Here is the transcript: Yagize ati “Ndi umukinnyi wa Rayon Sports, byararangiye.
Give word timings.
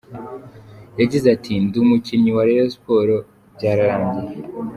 Yagize 0.99 1.27
ati 1.35 1.53
“Ndi 1.63 1.77
umukinnyi 1.83 2.31
wa 2.37 2.43
Rayon 2.47 2.69
Sports, 2.75 3.25
byararangiye. 3.55 4.35